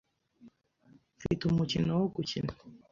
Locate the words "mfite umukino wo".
1.17-2.07